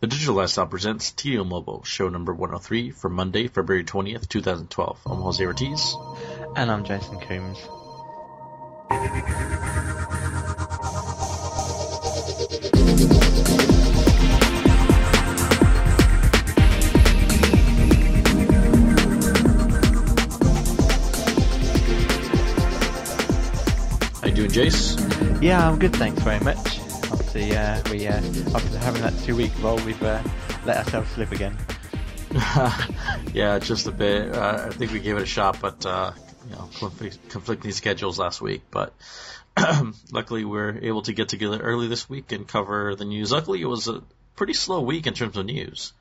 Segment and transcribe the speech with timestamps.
[0.00, 4.98] The Digital Lifestyle presents TDL Mobile, show number 103 for Monday, February 20th, 2012.
[5.04, 5.94] I'm Jose Ortiz.
[6.56, 7.58] And I'm Jason Coombs.
[24.22, 25.42] How you doing, Jace?
[25.42, 26.79] Yeah, I'm good, thanks very much.
[27.32, 30.20] Obviously, uh, we uh, after having that two-week roll, we've uh,
[30.66, 31.56] let ourselves slip again.
[33.32, 34.34] yeah, just a bit.
[34.34, 36.10] Uh, I think we gave it a shot, but uh,
[36.48, 36.68] you know,
[37.28, 38.62] conflicting schedules last week.
[38.72, 38.92] But
[40.10, 43.30] luckily, we are able to get together early this week and cover the news.
[43.30, 44.02] Luckily, it was a
[44.34, 45.92] pretty slow week in terms of news.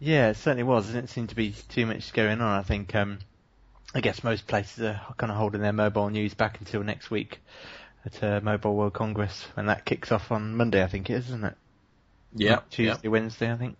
[0.00, 0.86] Yeah, it certainly was.
[0.86, 2.58] There didn't seem to be too much going on.
[2.58, 3.20] I think, um,
[3.94, 7.38] I guess most places are kind of holding their mobile news back until next week
[8.08, 11.26] at uh, Mobile World Congress, and that kicks off on Monday, I think it is,
[11.26, 11.54] isn't it?
[12.34, 13.10] Yeah, Tuesday, yeah.
[13.10, 13.76] Wednesday, I think.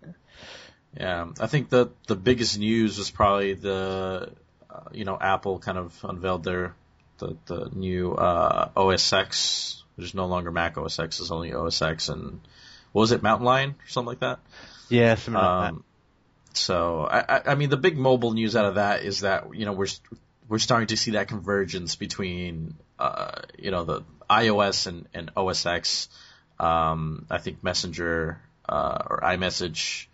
[0.97, 4.31] Yeah, I think the the biggest news was probably the,
[4.69, 6.73] uh, you know, Apple kind of unveiled their
[7.19, 11.53] the the new uh, OS X, which is no longer Mac OS X, it's only
[11.53, 12.41] OS X, and
[12.91, 14.39] what was it Mountain Lion or something like that?
[14.89, 16.57] Yeah, something like um, that.
[16.57, 19.73] So I, I mean, the big mobile news out of that is that you know
[19.73, 19.87] we're
[20.47, 25.65] we're starting to see that convergence between uh, you know the iOS and, and OS
[25.65, 26.09] X.
[26.59, 30.07] Um, I think Messenger uh, or iMessage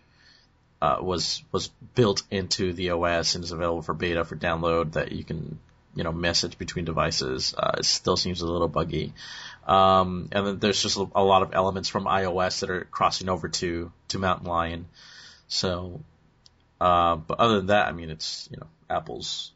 [0.81, 5.11] uh, was was built into the OS and is available for beta for download that
[5.11, 5.59] you can
[5.95, 7.55] you know message between devices.
[7.57, 9.13] Uh, it still seems a little buggy,
[9.67, 13.49] um, and then there's just a lot of elements from iOS that are crossing over
[13.49, 14.87] to to Mountain Lion.
[15.47, 16.01] So
[16.79, 19.51] uh, but other than that, I mean, it's you know Apple's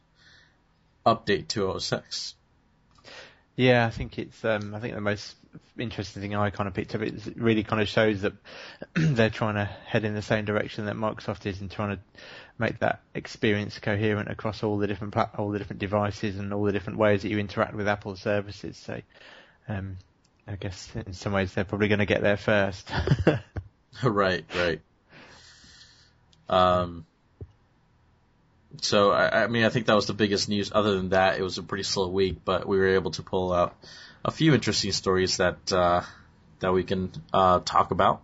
[1.04, 2.34] update to OS X.
[3.56, 4.44] Yeah, I think it's.
[4.44, 5.36] Um, I think the most
[5.78, 8.32] interesting thing I kind of picked up is it really kind of shows that
[8.94, 12.02] they're trying to head in the same direction that Microsoft is, and trying to
[12.58, 16.72] make that experience coherent across all the different all the different devices and all the
[16.72, 18.76] different ways that you interact with Apple services.
[18.76, 19.00] So,
[19.68, 19.98] um,
[20.46, 22.90] I guess in some ways they're probably going to get there first.
[24.02, 24.80] right, right.
[26.48, 27.06] Um,
[28.80, 30.70] so I, I mean, I think that was the biggest news.
[30.74, 33.52] Other than that, it was a pretty slow week, but we were able to pull
[33.52, 33.74] out
[34.24, 36.02] a few interesting stories that uh,
[36.60, 38.22] that we can uh, talk about.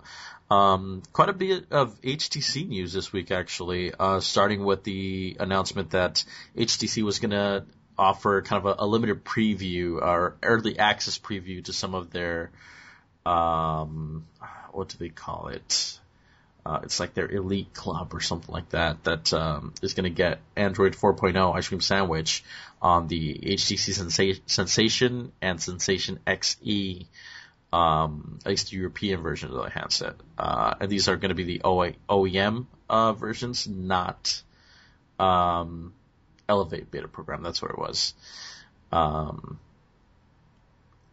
[0.48, 3.92] Um, quite a bit of HTC news this week, actually.
[3.92, 6.24] Uh, starting with the announcement that
[6.56, 7.64] HTC was going to
[7.98, 12.50] offer kind of a, a, limited preview or early access preview to some of their
[13.24, 14.26] um,
[14.70, 15.98] what do they call it?
[16.66, 20.10] Uh, it's like their elite club or something like that that um, is going to
[20.10, 22.42] get Android 4.0 ice cream sandwich
[22.82, 27.06] on the HTC Sensa- Sensation and Sensation XE,
[27.72, 30.16] um, at least the European versions of the handset.
[30.36, 34.42] Uh, and these are going to be the OEM uh, versions, not
[35.20, 35.92] um,
[36.48, 37.44] Elevate beta program.
[37.44, 38.12] That's what it was.
[38.90, 39.60] Um,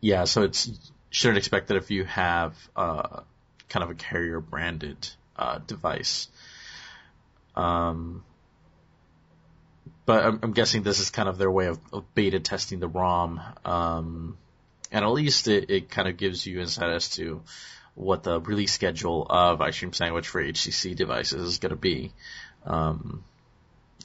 [0.01, 0.71] yeah, so it's
[1.11, 3.21] shouldn't expect that if you have uh,
[3.69, 6.27] kind of a carrier branded uh, device.
[7.55, 8.23] Um,
[10.05, 12.87] but I'm, I'm, guessing this is kind of their way of, of beta testing the
[12.87, 13.39] ROM.
[13.63, 14.37] Um,
[14.91, 17.41] and at least it, it kind of gives you insight as to
[17.95, 22.11] what the release schedule of Ice Cream Sandwich for HTC devices is going to be.
[22.65, 23.23] Um,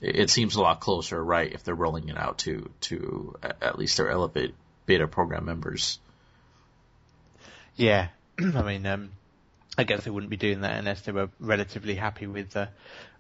[0.01, 3.79] it, it, seems a lot closer, right, if they're rolling it out to, to at
[3.79, 4.55] least their Elevate
[4.87, 5.99] beta program members.
[7.77, 8.09] Yeah.
[8.39, 9.11] I mean, um,
[9.79, 12.69] I guess they wouldn't be doing that unless they were relatively happy with the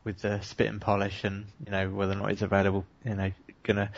[0.02, 2.84] with the spit and polish and you know whether or not it's available.
[3.04, 3.30] You know,
[3.62, 3.90] gonna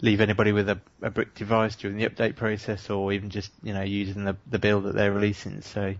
[0.00, 3.72] leave anybody with a, a brick device during the update process or even just you
[3.72, 5.62] know using the the build that they're releasing.
[5.62, 5.94] So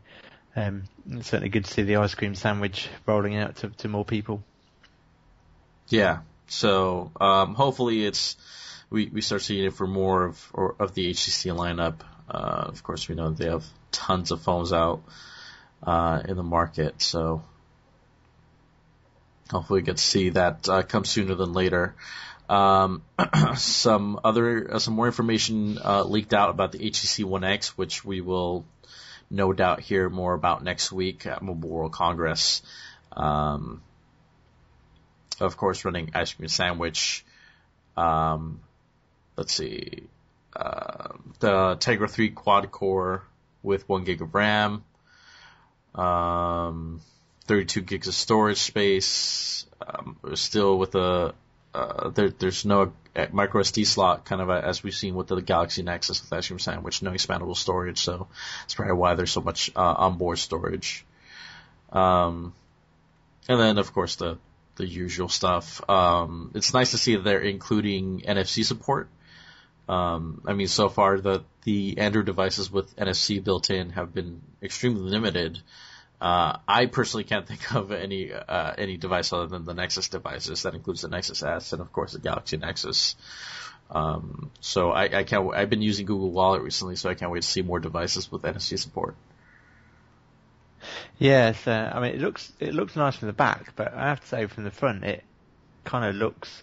[0.57, 4.05] um, it's certainly good to see the ice cream sandwich rolling out to, to more
[4.05, 4.43] people.
[5.87, 6.23] Yeah.
[6.49, 8.37] So um, hopefully it's
[8.91, 12.01] we, we start seeing it for more of or, of the HTC lineup.
[12.29, 15.03] Uh, of course, we know they have tons of phones out
[15.83, 17.01] uh, in the market.
[17.03, 17.43] So
[19.51, 21.95] hopefully we get to see that uh, come sooner than later.
[22.49, 23.03] Um,
[23.57, 28.05] some other uh, some more information uh, leaked out about the HTC One X, which
[28.05, 28.65] we will
[29.31, 32.63] no doubt hear more about next week at Mobile World Congress.
[33.13, 33.83] Um,
[35.41, 37.25] of course, running ice cream sandwich.
[37.97, 38.61] Um,
[39.37, 40.05] let's see,
[40.55, 41.09] uh,
[41.41, 43.23] the Tegra 3 quad core
[43.63, 44.85] with one gig of RAM,
[45.95, 47.01] um,
[47.47, 49.67] 32 gigs of storage space.
[49.81, 51.35] Um, still with a
[51.75, 52.93] uh, there, there's no
[53.33, 57.03] micro SD slot, kind of as we've seen with the Galaxy Nexus with Cream Sandwich,
[57.03, 57.99] no expandable storage.
[57.99, 58.29] So
[58.61, 61.05] that's probably why there's so much uh, onboard storage.
[61.93, 62.53] Um,
[63.49, 64.39] and then of course the
[64.77, 65.89] the usual stuff.
[65.89, 69.09] Um, it's nice to see that they're including NFC support.
[69.89, 74.43] Um, I mean, so far the the Android devices with NFC built in have been
[74.63, 75.59] extremely limited.
[76.21, 80.63] Uh, I personally can't think of any uh, any device other than the Nexus devices.
[80.63, 83.17] That includes the Nexus S and of course the Galaxy Nexus.
[83.91, 85.55] Um, so I, I can't.
[85.55, 88.43] I've been using Google Wallet recently, so I can't wait to see more devices with
[88.43, 89.15] NFC support.
[91.19, 94.21] Yes, uh, I mean it looks it looks nice from the back, but I have
[94.21, 95.25] to say from the front it
[95.85, 96.63] kind of looks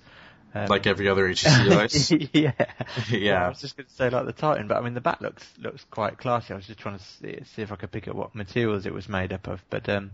[0.56, 2.12] um, like every other HTC device.
[2.34, 2.52] yeah,
[3.10, 3.46] yeah.
[3.46, 5.46] I was just going to say like the Titan, but I mean the back looks
[5.60, 6.54] looks quite classy.
[6.54, 8.94] I was just trying to see, see if I could pick up what materials it
[8.94, 10.12] was made up of, but um,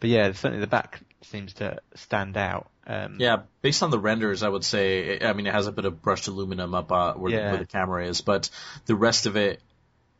[0.00, 2.68] but yeah, certainly the back seems to stand out.
[2.86, 5.84] Um, yeah, based on the renders, I would say, I mean, it has a bit
[5.84, 7.50] of brushed aluminum up uh, where, yeah.
[7.50, 8.50] where the camera is, but
[8.86, 9.60] the rest of it,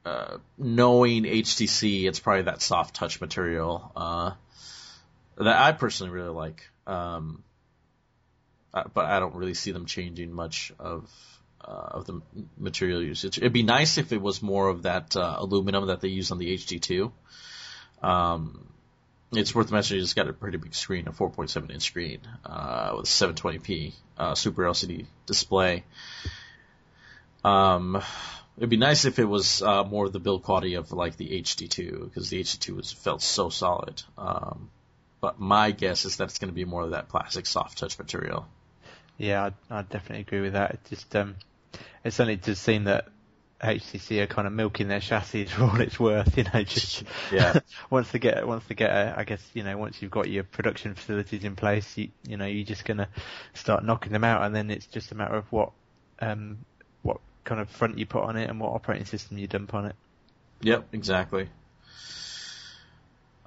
[0.05, 4.33] uh, knowing HTC, it's probably that soft touch material uh,
[5.37, 6.69] that I personally really like.
[6.87, 7.43] Um,
[8.95, 11.11] but I don't really see them changing much of
[11.65, 12.21] uh, of the
[12.59, 13.39] material usage.
[13.39, 16.39] It'd be nice if it was more of that uh, aluminum that they use on
[16.39, 17.11] the HD2.
[18.03, 18.67] Um,
[19.33, 23.07] it's worth mentioning it's got a pretty big screen, a 4.7 inch screen uh, with
[23.07, 25.85] a 720p uh, Super LCD display.
[27.43, 28.01] Um,
[28.57, 31.29] it'd be nice if it was uh, more of the build quality of like the
[31.43, 34.03] HD2 because the HD2 was felt so solid.
[34.17, 34.71] Um,
[35.21, 37.99] but my guess is that it's going to be more of that plastic soft touch
[37.99, 38.47] material.
[39.19, 40.73] Yeah, I definitely agree with that.
[40.73, 41.37] It just um,
[42.05, 43.09] it certainly does seem that
[43.63, 47.61] HTC are kind of milking their chassis for all it's worth, you know, just yeah.
[47.91, 50.45] once they get once they get a, I guess you know once you've got your
[50.45, 53.09] production facilities in place, you you know you're just gonna
[53.55, 55.73] start knocking them out, and then it's just a matter of what
[56.21, 56.59] um
[57.03, 59.87] what kind of front you put on it and what operating system you dump on
[59.87, 59.97] it.
[60.61, 61.49] Yep, exactly.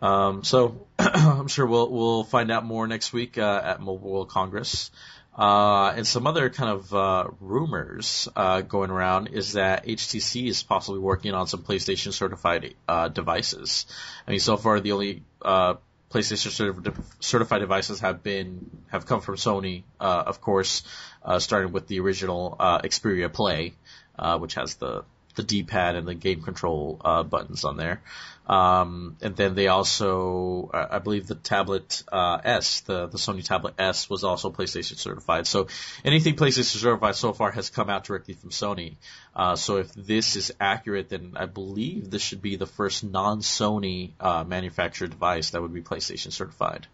[0.01, 4.29] Um, so I'm sure we'll we'll find out more next week uh, at Mobile World
[4.29, 4.91] Congress.
[5.39, 10.63] Uh, and some other kind of uh, rumors uh, going around is that HTC is
[10.63, 13.85] possibly working on some PlayStation certified uh, devices.
[14.27, 15.75] I mean, so far the only uh,
[16.11, 20.83] PlayStation certified devices have been have come from Sony, uh, of course,
[21.23, 23.75] uh starting with the original uh Xperia Play,
[24.17, 25.03] uh which has the
[25.39, 28.01] the D-pad and the game control uh, buttons on there.
[28.45, 33.75] Um, and then they also, I believe the tablet uh, S, the the Sony Tablet
[33.77, 35.45] S, was also PlayStation certified.
[35.45, 35.67] So
[36.03, 38.95] anything PlayStation certified so far has come out directly from Sony.
[39.35, 44.11] Uh, so if this is accurate, then I believe this should be the first non-Sony
[44.19, 46.87] uh, manufactured device that would be PlayStation certified.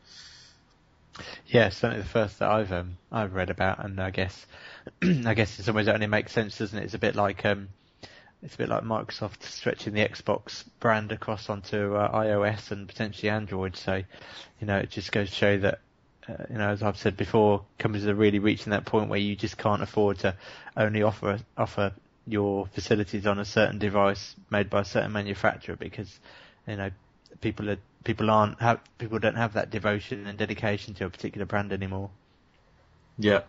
[1.48, 4.46] Yeah, certainly the first that I've um, I've read about, and I guess
[5.02, 6.84] I guess in some ways it only makes sense, doesn't it?
[6.84, 7.70] It's a bit like um,
[8.46, 13.32] it's a bit like Microsoft stretching the Xbox brand across onto uh, iOS and potentially
[13.32, 13.76] Android.
[13.76, 15.80] So, you know, it just goes to show that,
[16.30, 19.36] uh, you know, as I've said before, companies are really reaching that point where you
[19.36, 20.36] just can't afford to
[20.78, 21.92] only offer offer
[22.28, 26.20] your facilities on a certain device made by a certain manufacturer because,
[26.68, 26.92] you know,
[27.42, 31.48] people are people aren't have people don't have that devotion and dedication to a particular
[31.48, 32.12] brand anymore.
[33.18, 33.42] Yeah,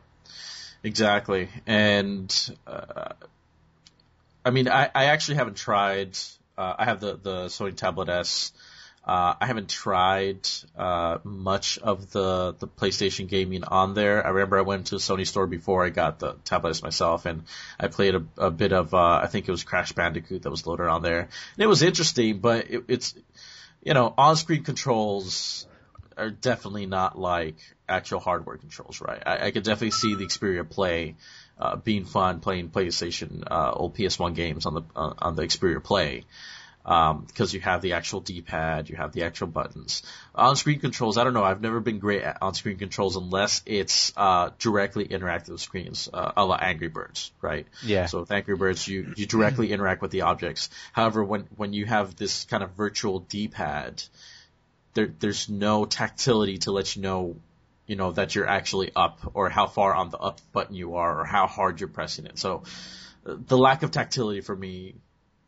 [0.83, 2.57] exactly, and.
[2.67, 3.13] Uh,
[4.47, 6.17] I mean, I, I actually haven't tried.
[6.57, 8.53] Uh, I have the the Sony Tablet S.
[9.05, 10.49] Uh, I haven't tried
[10.79, 14.25] uh, much of the the PlayStation gaming on there.
[14.25, 17.27] I remember I went to the Sony store before I got the tablet S myself,
[17.27, 17.43] and
[17.79, 18.95] I played a, a bit of.
[18.95, 21.83] Uh, I think it was Crash Bandicoot that was loaded on there, and it was
[21.83, 22.39] interesting.
[22.39, 23.15] But it, it's
[23.83, 25.67] you know on-screen controls
[26.17, 27.57] are definitely not like
[27.89, 29.23] actual hardware controls, right?
[29.27, 31.17] I, I could definitely see the Xperia Play
[31.59, 35.83] uh, being fun playing PlayStation uh, old PS1 games on the uh, on the Xperia
[35.83, 36.25] Play
[36.87, 40.05] because um, you have the actual D-pad, you have the actual buttons.
[40.37, 41.43] On-screen controls, I don't know.
[41.43, 46.47] I've never been great at on-screen controls unless it's uh, directly interactive screens, uh, a
[46.47, 47.67] la Angry Birds, right?
[47.83, 48.07] Yeah.
[48.07, 50.71] So with Angry Birds, you you directly interact with the objects.
[50.93, 54.05] However, when when you have this kind of virtual D-pad,
[54.95, 57.35] there there's no tactility to let you know
[57.87, 61.21] you know, that you're actually up or how far on the up button you are
[61.21, 62.39] or how hard you're pressing it.
[62.39, 62.65] So
[63.25, 64.95] the lack of tactility for me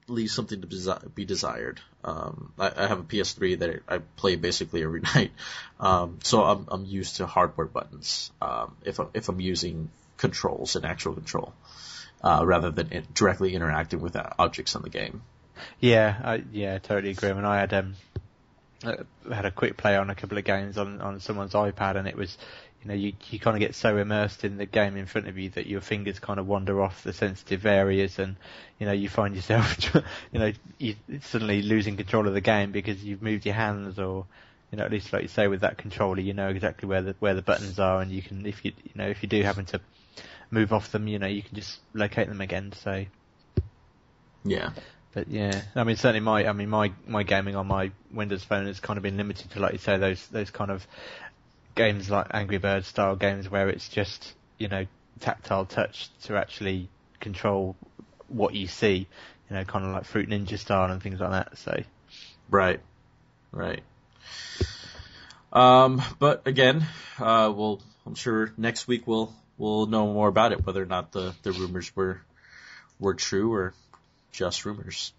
[0.08, 1.80] leaves something to be desired.
[2.02, 5.32] Um, I, I, have a PS3 that I play basically every night,
[5.78, 10.76] um, so I'm, I'm used to hardware buttons um, if I'm, if I'm using controls
[10.76, 11.52] and actual control
[12.22, 15.22] uh, rather than directly interacting with objects in the game.
[15.80, 17.32] Yeah, I, yeah, totally agree.
[17.32, 17.94] When I had um,
[18.84, 18.96] uh,
[19.32, 22.16] had a quick play on a couple of games on on someone's iPad, and it
[22.16, 22.38] was,
[22.82, 25.36] you know, you you kind of get so immersed in the game in front of
[25.38, 28.36] you that your fingers kind of wander off the sensitive areas, and
[28.78, 29.94] you know you find yourself,
[30.32, 34.26] you know, you suddenly losing control of the game because you've moved your hands or
[34.70, 37.14] you know, at least like you say with that controller, you know exactly where the
[37.20, 39.64] where the buttons are, and you can if you you know if you do happen
[39.66, 39.80] to
[40.50, 42.72] move off them, you know, you can just locate them again.
[42.72, 43.04] So
[44.44, 44.70] Yeah.
[45.18, 48.66] But yeah, I mean certainly my I mean my my gaming on my Windows phone
[48.66, 50.86] has kind of been limited to like you say those those kind of
[51.74, 54.86] games like Angry Birds style games where it's just you know
[55.18, 57.74] tactile touch to actually control
[58.28, 59.08] what you see,
[59.50, 61.58] you know, kind of like Fruit Ninja style and things like that.
[61.58, 61.82] So
[62.48, 62.80] Right.
[63.50, 63.82] Right.
[65.52, 66.86] Um, but again,
[67.18, 71.10] uh, we'll, I'm sure next week we'll, we'll know more about it, whether or not
[71.10, 72.20] the, the rumors were,
[73.00, 73.74] were true or
[74.32, 75.12] just rumors.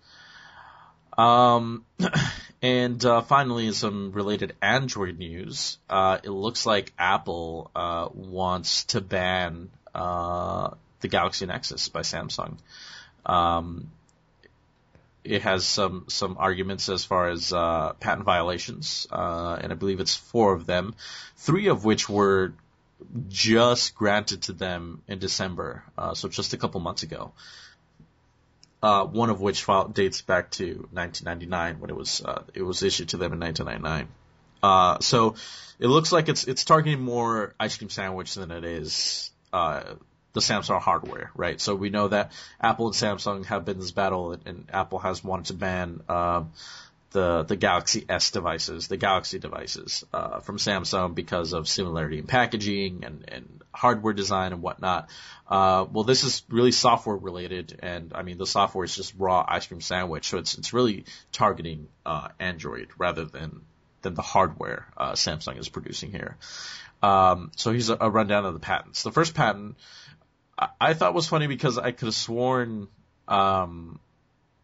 [1.17, 1.85] Um,
[2.61, 5.77] and, uh, finally some related Android news.
[5.89, 12.57] Uh, it looks like Apple, uh, wants to ban, uh, the Galaxy Nexus by Samsung.
[13.25, 13.91] Um,
[15.23, 19.99] it has some some arguments as far as uh, patent violations, uh, and I believe
[19.99, 20.95] it's four of them,
[21.35, 22.53] three of which were
[23.27, 27.33] just granted to them in December, uh, so just a couple months ago.
[28.81, 33.09] Uh, one of which dates back to 1999 when it was uh, it was issued
[33.09, 34.07] to them in 1999.
[34.63, 35.35] Uh, so
[35.79, 39.83] it looks like it's it's targeting more ice cream sandwich than it is uh,
[40.33, 41.59] the Samsung hardware, right?
[41.59, 42.31] So we know that
[42.61, 46.01] Apple and Samsung have been in this battle, and, and Apple has wanted to ban
[46.07, 46.51] um,
[47.11, 52.27] the the Galaxy S devices, the Galaxy devices uh, from Samsung because of similarity in
[52.27, 55.09] packaging and, and hardware design and whatnot.
[55.47, 59.45] Uh, well, this is really software related, and I mean the software is just raw
[59.47, 63.61] ice cream sandwich, so it's it's really targeting uh, Android rather than
[64.01, 66.37] than the hardware uh, Samsung is producing here.
[67.01, 69.03] Um, so here's a, a rundown of the patents.
[69.03, 69.75] The first patent
[70.79, 72.87] I thought was funny because I could have sworn
[73.27, 73.99] um,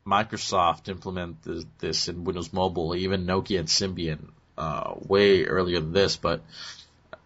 [0.05, 6.17] Microsoft implemented this in Windows Mobile, even Nokia and Symbian, uh, way earlier than this,
[6.17, 6.43] but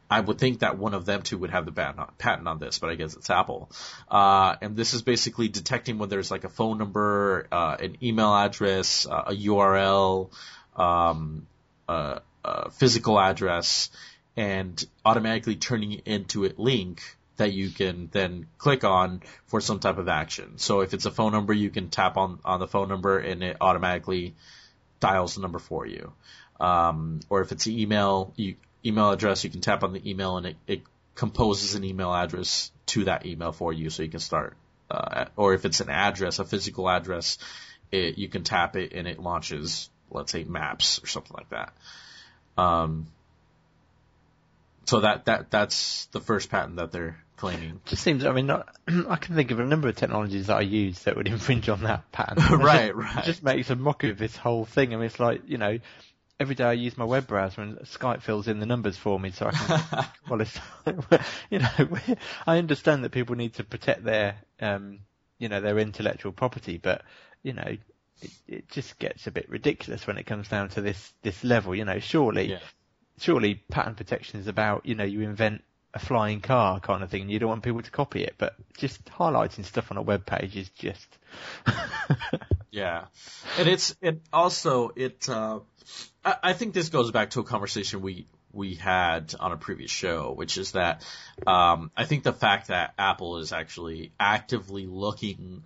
[0.09, 2.89] I would think that one of them two would have the patent on this, but
[2.89, 3.69] I guess it's Apple.
[4.09, 8.33] Uh, and this is basically detecting when there's like a phone number, uh, an email
[8.33, 10.31] address, uh, a URL,
[10.75, 11.45] um,
[11.87, 13.91] a, a physical address,
[14.35, 17.03] and automatically turning it into a link
[17.37, 20.57] that you can then click on for some type of action.
[20.57, 23.43] So if it's a phone number, you can tap on, on the phone number and
[23.43, 24.35] it automatically
[24.99, 26.13] dials the number for you.
[26.59, 28.55] Um, or if it's an email, you,
[28.85, 30.81] email address, you can tap on the email and it, it
[31.15, 34.55] composes an email address to that email for you so you can start.
[34.89, 37.37] Uh, or if it's an address, a physical address,
[37.91, 41.73] it, you can tap it and it launches, let's say maps or something like that.
[42.57, 43.07] Um,
[44.85, 47.79] so that, that, that's the first patent that they're claiming.
[47.85, 50.61] Just seems, I mean, not, I can think of a number of technologies that I
[50.61, 52.49] use that would infringe on that patent.
[52.49, 53.25] right, just, right.
[53.25, 54.93] Just makes a mockery of this whole thing.
[54.93, 55.79] I mean, it's like, you know,
[56.39, 59.31] every day I use my web browser and Skype fills in the numbers for me
[59.31, 60.57] so I can, well, it's,
[61.49, 61.69] you know,
[62.47, 64.99] I understand that people need to protect their, um,
[65.37, 67.03] you know, their intellectual property, but,
[67.43, 67.77] you know,
[68.21, 71.75] it, it just gets a bit ridiculous when it comes down to this, this level,
[71.75, 72.59] you know, surely, Yeah.
[73.19, 77.23] surely patent protection is about, you know, you invent a flying car kind of thing
[77.23, 80.25] and you don't want people to copy it, but just highlighting stuff on a web
[80.25, 81.07] page is just,
[82.71, 83.05] Yeah,
[83.57, 85.27] and it's it also it.
[85.27, 85.59] Uh,
[86.23, 89.91] I, I think this goes back to a conversation we we had on a previous
[89.91, 91.05] show, which is that
[91.45, 95.63] um, I think the fact that Apple is actually actively looking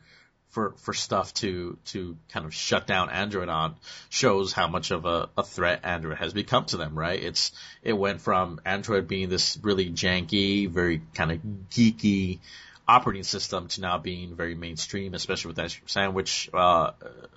[0.50, 3.76] for for stuff to to kind of shut down Android on
[4.10, 7.22] shows how much of a, a threat Android has become to them, right?
[7.22, 7.52] It's
[7.82, 11.40] it went from Android being this really janky, very kind of
[11.72, 12.40] geeky
[12.88, 16.92] operating system to now being very mainstream, especially with Ice Cream Sandwich, uh,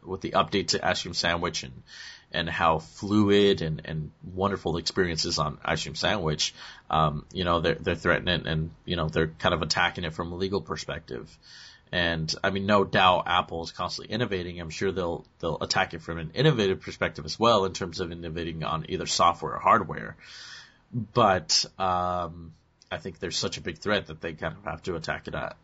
[0.05, 1.83] with the update to Ice Cream Sandwich and
[2.33, 6.55] and how fluid and, and wonderful the experience is on Ice Cream Sandwich.
[6.91, 10.33] Um, you know, they're they're threatening and you know they're kind of attacking it from
[10.33, 11.37] a legal perspective.
[11.93, 14.61] And I mean, no doubt Apple is constantly innovating.
[14.61, 18.11] I'm sure they'll they'll attack it from an innovative perspective as well in terms of
[18.11, 20.17] innovating on either software or hardware.
[20.93, 22.53] But um,
[22.91, 25.35] I think there's such a big threat that they kind of have to attack it
[25.35, 25.57] at,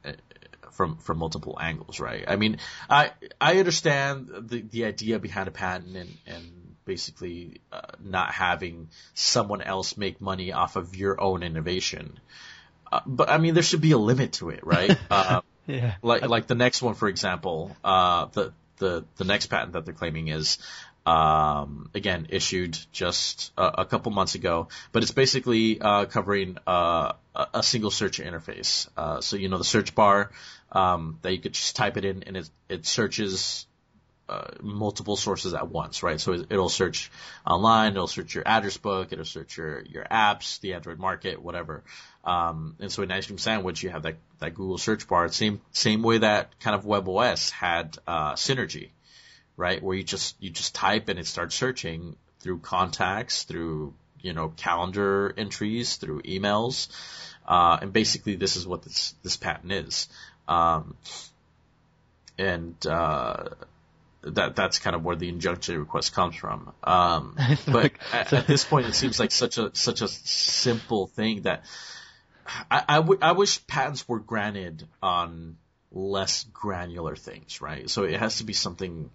[0.73, 2.25] from from multiple angles, right?
[2.27, 7.81] I mean, I I understand the the idea behind a patent and and basically uh,
[8.03, 12.19] not having someone else make money off of your own innovation.
[12.91, 14.97] Uh, but I mean, there should be a limit to it, right?
[15.11, 15.95] uh, yeah.
[16.03, 19.95] like like the next one, for example, uh, the the the next patent that they're
[19.95, 20.59] claiming is
[21.05, 27.13] um, again issued just a, a couple months ago, but it's basically uh, covering uh,
[27.35, 28.89] a, single search interface.
[28.97, 30.31] Uh, so you know the search bar
[30.71, 33.67] um, that you could just type it in and it it searches
[34.29, 36.21] uh, multiple sources at once, right?
[36.21, 37.11] So it'll search
[37.45, 41.83] online, it'll search your address book, it'll search your your apps, the Android market, whatever.
[42.25, 45.61] Um, and so in Ice Cream Sandwich, you have that that Google search bar, same
[45.73, 48.91] same way that kind of WebOS had uh, Synergy,
[49.63, 49.81] right?
[49.81, 54.49] Where you just you just type and it starts searching through contacts, through you know
[54.49, 56.89] calendar entries, through emails,
[57.47, 60.09] uh, and basically this is what this this patent is.
[60.49, 60.97] Um,
[62.37, 63.51] and uh,
[64.23, 66.73] that that's kind of where the injunction request comes from.
[66.83, 67.37] Um,
[67.69, 71.63] but at, at, this point, it seems like such a such a simple thing that
[72.69, 75.57] I, I, w- I wish patents were granted on
[75.93, 77.89] less granular things, right?
[77.89, 79.11] So it has to be something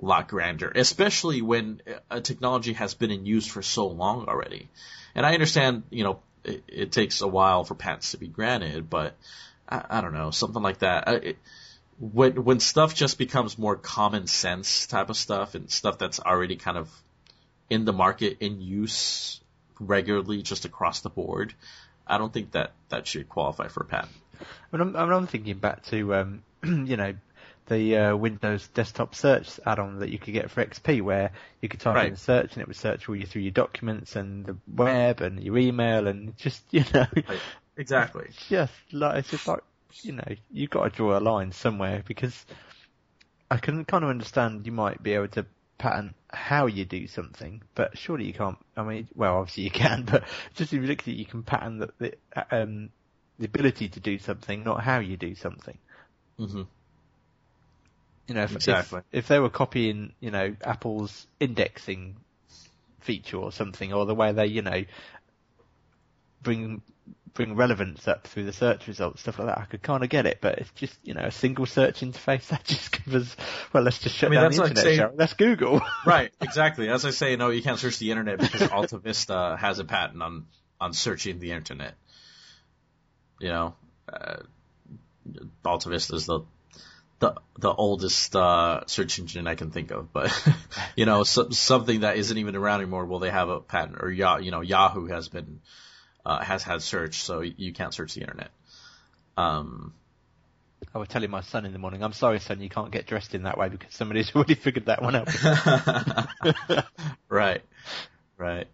[0.00, 4.68] lot grander, especially when a technology has been in use for so long already.
[5.14, 8.90] And I understand, you know, it, it takes a while for patents to be granted,
[8.90, 9.16] but
[9.68, 11.08] I, I don't know, something like that.
[11.08, 11.38] It,
[11.98, 16.56] when when stuff just becomes more common sense type of stuff and stuff that's already
[16.56, 16.90] kind of
[17.70, 19.40] in the market in use
[19.80, 21.54] regularly just across the board,
[22.06, 24.12] I don't think that that should qualify for a patent.
[24.72, 27.14] I mean, I'm, I'm thinking back to um, you know
[27.66, 31.80] the uh, Windows desktop search add-on that you could get for XP, where you could
[31.80, 32.08] type right.
[32.08, 35.42] in search and it would search all you through your documents and the web and
[35.42, 37.40] your email and just you know right.
[37.76, 39.62] exactly just like it's just like
[40.02, 42.44] you know, you've got to draw a line somewhere because
[43.50, 45.46] I can kind of understand you might be able to
[45.78, 48.58] pattern how you do something, but surely you can't.
[48.76, 51.42] I mean, well, obviously you can, but just if you look at it, you can
[51.42, 52.14] pattern the the,
[52.50, 52.90] um,
[53.38, 55.78] the ability to do something, not how you do something.
[56.38, 56.62] Mm-hmm.
[58.28, 59.00] You know, if, exactly.
[59.12, 62.16] if, if they were copying, you know, Apple's indexing
[63.00, 64.84] feature or something, or the way they, you know,
[66.42, 66.82] bring
[67.36, 70.26] bring relevance up through the search results, stuff like that, I could kind of get
[70.26, 70.38] it.
[70.40, 73.36] But it's just, you know, a single search interface that just gives us,
[73.72, 75.80] well, let's just shut I mean, down the internet, like saying, Let's Google.
[76.06, 76.88] right, exactly.
[76.88, 80.22] As I say, no, you can't search the internet because Alta Vista has a patent
[80.22, 80.46] on,
[80.80, 81.94] on searching the internet.
[83.38, 83.74] You know,
[84.10, 84.36] uh,
[85.64, 86.40] Alta Vista is the,
[87.18, 90.32] the, the oldest, uh, search engine I can think of, but,
[90.96, 94.10] you know, so, something that isn't even around anymore, well, they have a patent, or
[94.10, 95.60] Yah, you know, Yahoo has been,
[96.24, 98.50] uh, has had search, so you can't search the internet.
[99.36, 99.94] Um,
[100.94, 103.34] I was telling my son in the morning, I'm sorry, son, you can't get dressed
[103.34, 105.28] in that way because somebody's already figured that one out.
[107.28, 107.62] right,
[108.38, 108.66] right.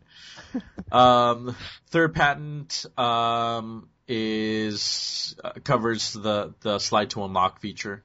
[0.91, 1.57] Um,
[1.89, 8.05] third patent um, is uh, covers the the slide to unlock feature.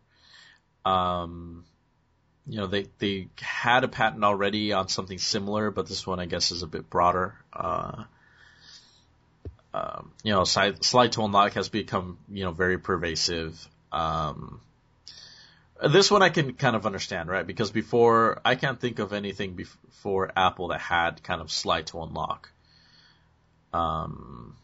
[0.87, 1.65] Um,
[2.47, 6.25] you know, they they had a patent already on something similar, but this one I
[6.25, 7.35] guess is a bit broader.
[7.51, 8.03] Uh,
[9.73, 13.67] um, you know, slide, to unlock has become, you know, very pervasive.
[13.91, 14.61] Um,
[15.85, 17.45] this one I can kind of understand, right?
[17.45, 22.01] Because before, I can't think of anything before Apple that had kind of slide to
[22.01, 22.49] unlock.
[23.73, 24.55] Um,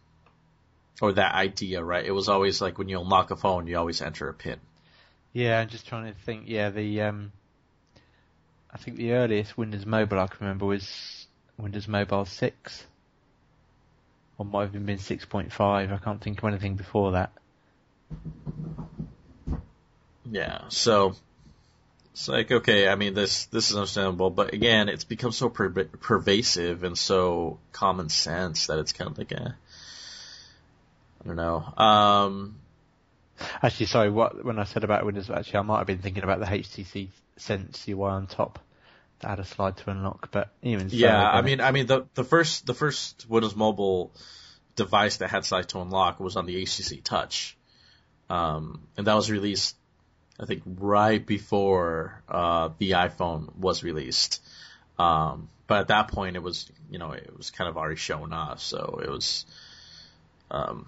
[1.01, 2.05] or that idea, right?
[2.05, 4.59] It was always like when you unlock a phone, you always enter a pin.
[5.33, 6.43] Yeah, I'm just trying to think.
[6.45, 7.31] Yeah, the um,
[8.71, 12.85] I think the earliest Windows Mobile I can remember was Windows Mobile 6
[14.37, 15.91] or might have been 6.5.
[15.91, 17.31] I can't think of anything before that.
[20.29, 21.15] Yeah, so
[22.13, 25.69] it's like okay, I mean this this is understandable, but again, it's become so per-
[25.69, 29.57] pervasive and so common sense that it's kind of like a
[31.21, 31.73] I don't know.
[31.77, 32.55] Um,
[33.61, 36.39] actually, sorry, what when I said about Windows, actually, I might have been thinking about
[36.39, 38.59] the HTC Sense UI on top
[39.19, 40.29] that had a slide to unlock.
[40.31, 44.11] But even so, yeah, I mean, I mean the the first the first Windows Mobile
[44.75, 47.57] device that had slide to unlock was on the HTC Touch,
[48.29, 49.75] um, and that was released,
[50.39, 54.41] I think, right before uh, the iPhone was released.
[54.99, 58.33] Um, but at that point, it was you know it was kind of already shown
[58.33, 59.45] off, so it was
[60.51, 60.87] um,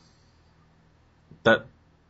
[1.43, 1.65] that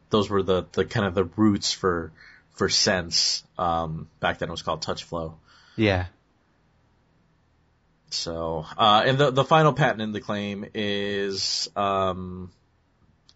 [0.10, 2.12] those were the the kind of the roots for
[2.52, 3.44] for Sense.
[3.58, 5.34] Um, back then, it was called TouchFLO.
[5.76, 6.06] Yeah.
[8.10, 12.52] So, uh, and the the final patent in the claim is um,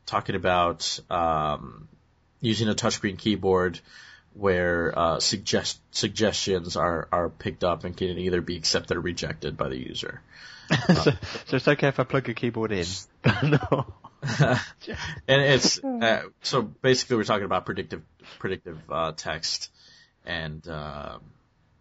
[0.06, 1.88] talking about um,
[2.40, 3.80] using a touchscreen keyboard
[4.34, 9.58] where uh, suggest suggestions are are picked up and can either be accepted or rejected
[9.58, 10.22] by the user.
[10.88, 11.12] so, so,
[11.58, 12.86] it's okay if I plug a keyboard in,
[13.44, 13.94] no.
[14.40, 18.02] and it's uh, so basically we're talking about predictive
[18.40, 19.72] predictive uh, text
[20.26, 20.68] and.
[20.68, 21.22] Um,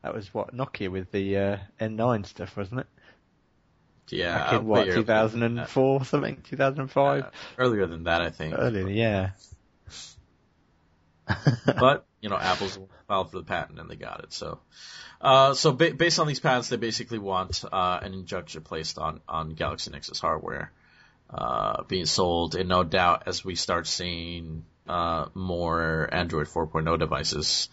[0.02, 2.86] that was what Nokia with the uh, N9 stuff, wasn't it?
[4.10, 4.38] Yeah.
[4.38, 6.42] Back in what, 2004 something?
[6.48, 7.22] 2005?
[7.22, 8.54] Uh, earlier than that, I think.
[8.56, 9.30] Earlier, yeah.
[11.66, 14.32] but you know, Apple's filed for the patent and they got it.
[14.32, 14.60] So,
[15.20, 19.20] uh, so ba- based on these patents, they basically want uh, an injunction placed on
[19.28, 20.72] on Galaxy Nexus hardware
[21.30, 27.68] uh, being sold, and no doubt as we start seeing uh, more Android 4.0 devices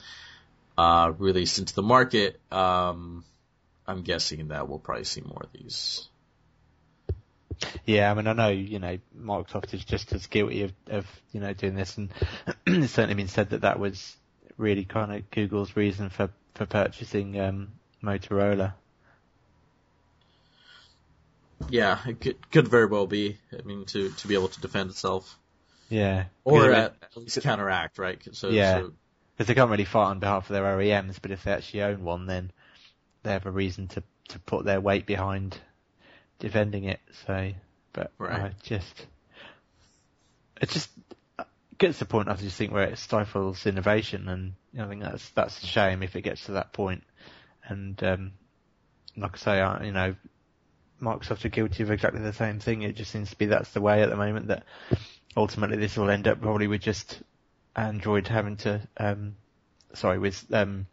[0.78, 3.24] uh, released into the market, um,
[3.88, 6.08] I'm guessing that we'll probably see more of these.
[7.86, 11.40] Yeah, I mean, I know, you know, Microsoft is just as guilty of, of you
[11.40, 12.10] know, doing this, and
[12.68, 14.18] it's certainly been said that that was
[14.58, 17.70] really kind of Google's reason for, for purchasing um,
[18.04, 18.74] Motorola.
[21.70, 23.38] Yeah, it could, could very well be.
[23.58, 25.38] I mean, to, to be able to defend itself.
[25.90, 26.26] Yeah.
[26.44, 28.22] Or at, at least counteract, right?
[28.34, 28.80] So, yeah.
[28.80, 28.94] Because
[29.40, 32.04] so, they can't really fight on behalf of their OEMs, but if they actually own
[32.04, 32.52] one, then
[33.24, 35.58] they have a reason to, to put their weight behind
[36.40, 37.00] defending it.
[37.26, 37.52] So,
[37.94, 38.42] but right.
[38.42, 39.06] I just,
[40.62, 40.90] it just
[41.78, 44.90] gets to the point I just think where it stifles innovation, and you know, I
[44.90, 47.04] think that's that's a shame if it gets to that point.
[47.64, 48.32] And um,
[49.18, 50.16] like I say, I, you know,
[51.02, 52.82] Microsoft are guilty of exactly the same thing.
[52.82, 54.64] It just seems to be that's the way at the moment that
[55.36, 57.22] ultimately this will end up probably with just
[57.76, 59.36] Android having to, um,
[59.94, 60.88] sorry, with um,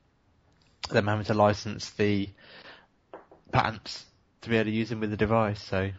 [0.91, 2.29] them having to license the
[3.53, 4.05] patents
[4.43, 5.62] to be able to use them with the device.
[5.62, 5.91] So.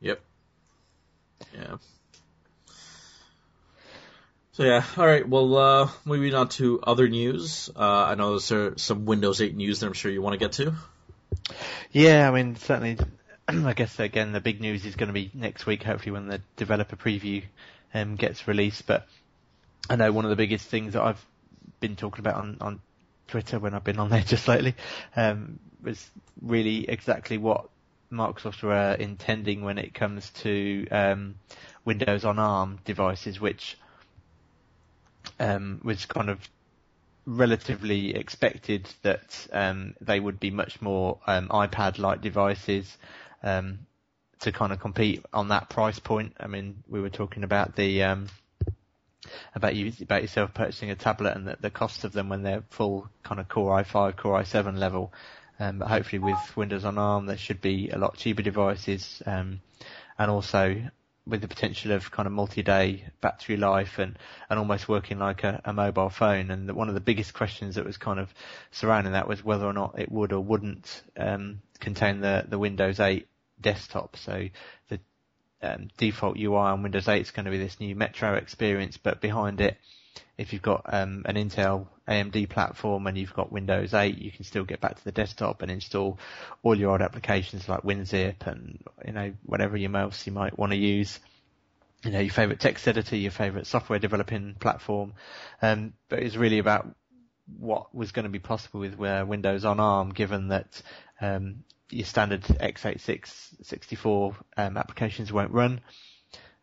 [0.00, 0.20] Yep.
[1.54, 1.76] Yeah.
[4.52, 5.26] So yeah, all right.
[5.26, 7.70] Well, uh, moving on to other news.
[7.76, 10.52] Uh, I know there's some Windows 8 news that I'm sure you want to get
[10.54, 10.74] to.
[11.92, 12.98] Yeah, I mean certainly.
[13.64, 16.40] I guess again the big news is going to be next week, hopefully when the
[16.56, 17.42] developer preview
[17.94, 18.86] um, gets released.
[18.86, 19.06] But
[19.88, 21.24] I know one of the biggest things that I've
[21.80, 22.80] been talking about on, on
[23.26, 24.74] Twitter when I've been on there just lately
[25.16, 26.10] um, was
[26.42, 27.68] really exactly what
[28.12, 31.34] Microsoft were intending when it comes to um,
[31.86, 33.78] Windows on ARM devices, which
[35.40, 36.38] um, was kind of
[37.24, 42.96] relatively expected that um, they would be much more um, iPad-like devices
[43.42, 43.80] um,
[44.40, 46.36] to kind of compete on that price point.
[46.38, 48.28] I mean, we were talking about the um,
[49.54, 52.64] about you about yourself purchasing a tablet and the, the cost of them when they're
[52.70, 55.12] full kind of Core i5, Core i7 level.
[55.60, 59.60] Um, but hopefully with Windows on ARM, there should be a lot cheaper devices, um,
[60.16, 60.82] and also
[61.26, 65.60] with the potential of kind of multi-day battery life and, and almost working like a,
[65.64, 66.50] a mobile phone.
[66.50, 68.32] And the, one of the biggest questions that was kind of
[68.70, 73.00] surrounding that was whether or not it would or wouldn't um, contain the, the Windows
[73.00, 73.26] 8
[73.60, 74.16] desktop.
[74.16, 74.48] So
[74.88, 75.00] the
[75.62, 79.20] um, default UI on Windows 8 is going to be this new Metro experience, but
[79.20, 79.76] behind it
[80.38, 84.44] if you've got um, an Intel AMD platform and you've got Windows 8, you can
[84.44, 86.18] still get back to the desktop and install
[86.62, 90.78] all your old applications like WinZip and you know whatever else you might want to
[90.78, 91.18] use.
[92.04, 95.14] You know your favorite text editor, your favorite software developing platform,
[95.60, 96.94] um, but it's really about
[97.58, 100.82] what was going to be possible with uh, Windows on ARM, given that
[101.20, 105.80] um, your standard x86 64 um, applications won't run.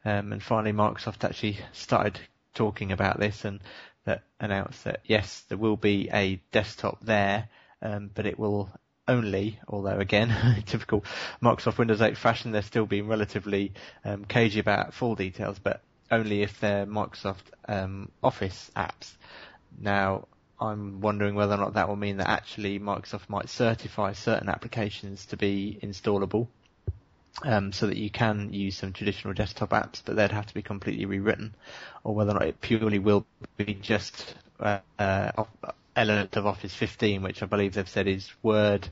[0.04, 2.19] Um, and finally, Microsoft actually started
[2.54, 3.60] talking about this and
[4.06, 7.50] that announced that yes, there will be a desktop there,
[7.82, 8.69] um, but it will
[9.08, 11.04] only, although again, typical
[11.41, 16.43] Microsoft Windows 8 fashion, they're still being relatively um, cagey about full details, but only
[16.43, 19.12] if they're Microsoft um, Office apps.
[19.78, 20.28] Now,
[20.59, 25.25] I'm wondering whether or not that will mean that actually Microsoft might certify certain applications
[25.27, 26.47] to be installable
[27.43, 30.61] um, so that you can use some traditional desktop apps, but they'd have to be
[30.61, 31.53] completely rewritten,
[32.03, 33.25] or whether or not it purely will
[33.57, 35.43] be just uh, uh,
[35.95, 38.87] element of Office 15, which I believe they've said is Word,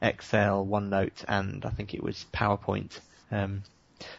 [0.00, 2.98] Excel, OneNote, and I think it was PowerPoint.
[3.30, 3.62] Um,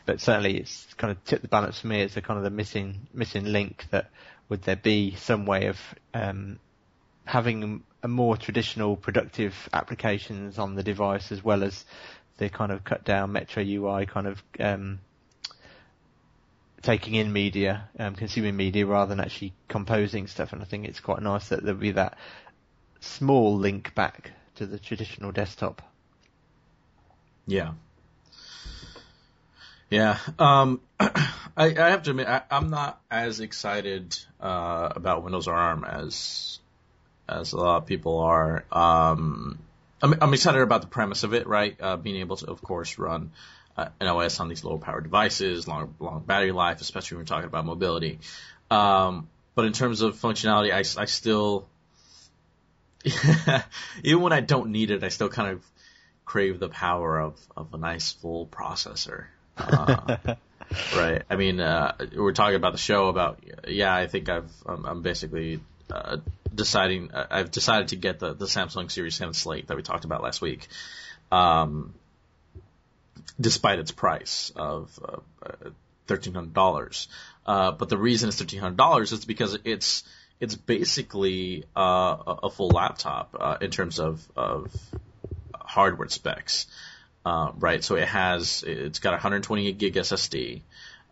[0.05, 2.49] but certainly it's kind of tipped the balance for me as a kind of the
[2.49, 4.09] missing missing link that
[4.47, 5.77] would there be some way of
[6.13, 6.57] um,
[7.25, 11.85] having a more traditional productive applications on the device as well as
[12.37, 14.99] the kind of cut down Metro UI kind of um,
[16.81, 20.53] taking in media, um, consuming media rather than actually composing stuff.
[20.53, 22.17] And I think it's quite nice that there'll be that
[22.99, 25.81] small link back to the traditional desktop.
[27.47, 27.71] Yeah.
[29.89, 30.17] Yeah.
[30.39, 31.13] Um, I,
[31.57, 36.59] I, have to admit, I, am not as excited uh, about Windows ARM as
[37.27, 38.65] as a lot of people are.
[38.71, 39.59] Um,
[40.01, 41.75] I'm, I'm excited about the premise of it, right?
[41.79, 43.31] Uh, being able to, of course, run
[43.77, 47.27] uh, an OS on these lower power devices, long, long battery life, especially when we're
[47.27, 48.19] talking about mobility.
[48.69, 51.67] Um, but in terms of functionality, I, I still,
[54.03, 55.63] even when I don't need it, I still kind of
[56.25, 59.25] crave the power of, of a nice full processor.
[59.57, 60.17] Uh,
[60.95, 61.21] right.
[61.29, 65.01] I mean, uh, we're talking about the show about, yeah, I think I've, I'm, I'm
[65.01, 65.59] basically,
[65.91, 66.17] uh,
[66.53, 70.05] deciding uh, I've decided to get the the Samsung Series 7 Slate that we talked
[70.05, 70.67] about last week.
[71.31, 71.93] Um,
[73.39, 75.69] despite its price of uh,
[76.07, 77.07] thirteen hundred dollars,
[77.45, 80.03] uh, but the reason it's thirteen hundred dollars is because it's
[80.39, 84.71] it's basically uh, a full laptop uh, in terms of of
[85.55, 86.67] hardware specs,
[87.25, 87.83] uh, right?
[87.83, 90.61] So it has it's got 128 gig SSD.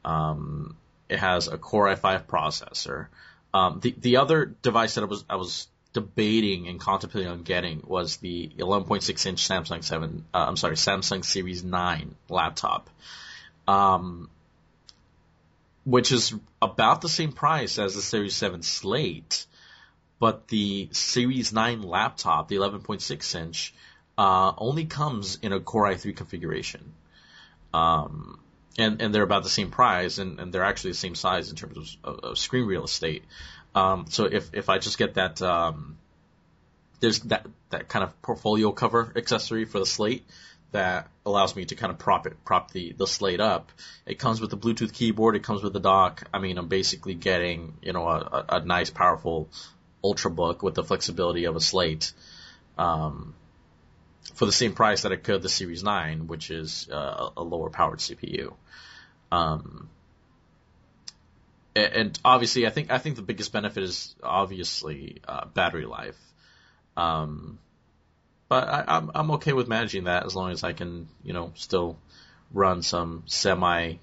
[0.04, 0.76] Um,
[1.10, 3.08] it has a Core i5 processor.
[3.54, 7.84] Um, the the other device that I was I was debating and contemplating on getting
[7.86, 10.26] was the 11.6 inch Samsung 7.
[10.34, 12.90] Uh, I'm sorry, Samsung Series 9 laptop,
[13.68, 14.30] um,
[15.84, 19.46] which is about the same price as the Series 7 Slate,
[20.20, 23.74] but the Series 9 laptop, the 11.6 inch,
[24.18, 26.94] uh, only comes in a Core i3 configuration.
[27.74, 28.40] Um,
[28.78, 31.56] and, and they're about the same price, and, and they're actually the same size in
[31.56, 33.24] terms of, of, screen real estate.
[33.76, 35.98] Um, so if, if I just get that, um,
[37.00, 40.26] there's that, that kind of portfolio cover accessory for the slate
[40.72, 43.72] that allows me to kind of prop it, prop the, the slate up.
[44.06, 45.36] It comes with the Bluetooth keyboard.
[45.36, 46.24] It comes with the dock.
[46.34, 49.50] I mean, I'm basically getting, you know, a, a nice, powerful
[50.04, 52.14] ultrabook with the flexibility of a slate.
[52.78, 53.36] Um,
[54.36, 57.70] for the same price that it could the Series 9, which is uh, a lower
[57.70, 58.54] powered CPU.
[59.32, 59.90] Um,
[61.76, 66.18] and obviously, I think I think the biggest benefit is obviously uh, battery life.
[66.98, 67.60] Um,
[68.50, 71.54] but I, I'm I'm okay with managing that as long as I can, you know,
[71.56, 71.98] still
[72.54, 73.96] run some semi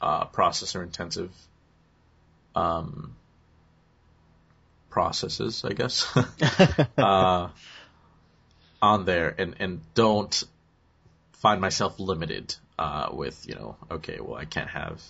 [0.00, 1.30] uh, processor intensive
[2.56, 3.14] um,
[4.90, 6.06] processes, I guess,
[6.98, 7.48] uh,
[8.82, 10.44] on there, and and don't
[11.34, 15.02] find myself limited uh, with, you know, okay, well, I can't have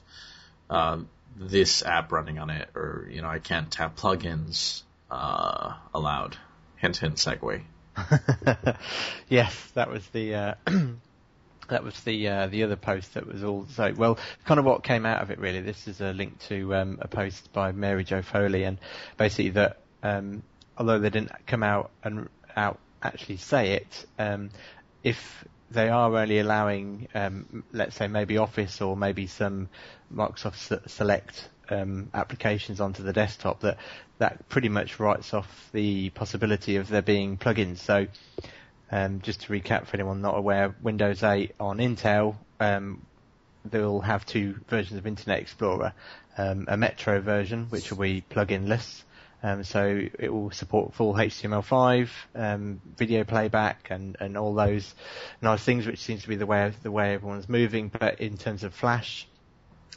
[0.71, 6.37] um, this app running on it, or you know, I can't have plugins uh, allowed.
[6.77, 7.63] Hint, hint, segue.
[9.29, 10.55] yes, that was the uh,
[11.69, 14.83] that was the uh, the other post that was all so well, kind of what
[14.83, 15.61] came out of it really.
[15.61, 18.79] This is a link to um, a post by Mary Jo Foley, and
[19.17, 20.43] basically that um,
[20.79, 24.51] although they didn't come out and out actually say it, um,
[25.03, 29.69] if they are only allowing, um, let's say maybe Office or maybe some
[30.15, 33.79] Microsoft Select um, applications onto the desktop, that
[34.19, 37.79] that pretty much writes off the possibility of there being plugins.
[37.79, 38.07] So,
[38.91, 43.05] um, just to recap for anyone not aware, Windows 8 on Intel, um,
[43.65, 45.93] they'll have two versions of Internet Explorer,
[46.37, 49.05] um, a Metro version, which will be plugin-less,
[49.43, 54.95] um, so it will support full HTML5, um, video playback, and, and all those
[55.41, 57.89] nice things, which seems to be the way the way everyone's moving.
[57.89, 59.27] But in terms of Flash,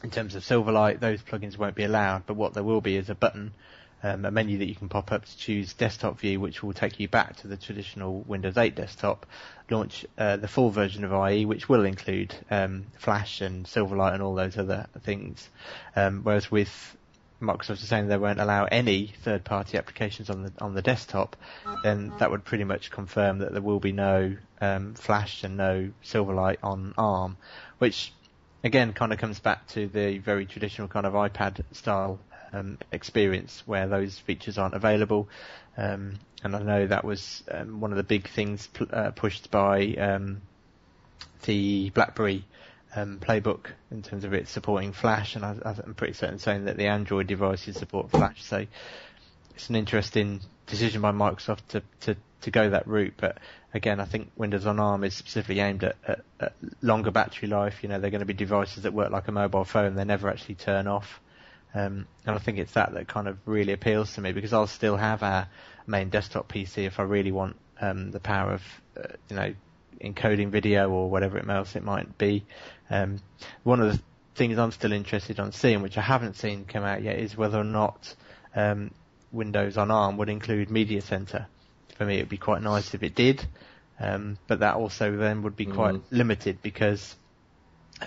[0.02, 2.26] in terms of Silverlight, those plugins won't be allowed.
[2.26, 3.54] But what there will be is a button,
[4.02, 6.98] um, a menu that you can pop up to choose desktop view, which will take
[6.98, 9.26] you back to the traditional Windows 8 desktop.
[9.70, 14.22] Launch uh, the full version of IE, which will include um, Flash and Silverlight and
[14.24, 15.48] all those other things.
[15.94, 16.95] Um, whereas with
[17.40, 21.36] Microsoft is saying they won't allow any third-party applications on the on the desktop,
[21.82, 25.90] then that would pretty much confirm that there will be no um, Flash and no
[26.02, 27.36] Silverlight on ARM,
[27.78, 28.12] which
[28.64, 32.18] again kind of comes back to the very traditional kind of iPad style
[32.52, 35.28] um, experience where those features aren't available.
[35.76, 39.94] Um, and I know that was um, one of the big things uh, pushed by
[39.94, 40.40] um,
[41.44, 42.44] the BlackBerry
[42.96, 46.76] um, playbook in terms of it supporting Flash, and I, am pretty certain saying that
[46.76, 48.42] the Android devices support Flash.
[48.42, 48.66] So
[49.54, 53.14] it's an interesting decision by Microsoft to, to, to go that route.
[53.16, 53.38] But
[53.74, 57.82] again, I think Windows on ARM is specifically aimed at, at, at longer battery life.
[57.82, 60.28] You know, they're going to be devices that work like a mobile phone; they never
[60.28, 61.20] actually turn off.
[61.74, 64.66] Um, and I think it's that that kind of really appeals to me because I'll
[64.66, 65.50] still have a
[65.86, 68.62] main desktop PC if I really want um, the power of,
[68.96, 69.54] uh, you know,
[70.00, 72.44] encoding video or whatever else it might be.
[72.90, 73.18] Um,
[73.62, 74.02] one of the
[74.34, 77.58] things I'm still interested on seeing, which I haven't seen come out yet, is whether
[77.58, 78.14] or not
[78.54, 78.90] um,
[79.32, 81.46] Windows on ARM would include Media Center.
[81.96, 83.44] For me, it would be quite nice if it did,
[83.98, 86.02] um, but that also then would be quite mm.
[86.10, 87.16] limited because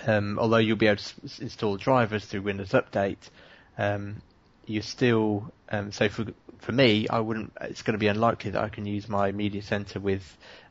[0.06, 3.28] um, although you'll be able to s- install drivers through Windows Update,
[3.76, 4.22] um,
[4.66, 6.26] you still um, so for
[6.58, 7.52] for me, I wouldn't.
[7.62, 10.22] It's going to be unlikely that I can use my Media Center with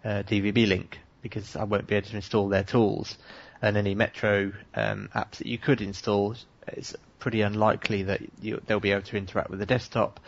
[0.05, 3.17] uh, DVB Link because I won't be able to install their tools
[3.61, 6.35] and any Metro um, apps that you could install,
[6.67, 10.19] it's pretty unlikely that you, they'll be able to interact with the desktop.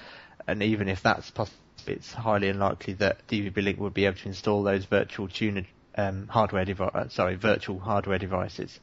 [0.48, 4.28] And even if that's possible, it's highly unlikely that DVB Link would be able to
[4.28, 8.80] install those virtual tuner um, hardware device, uh, sorry, virtual hardware devices.